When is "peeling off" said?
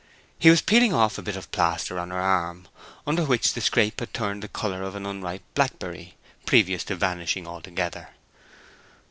0.63-1.15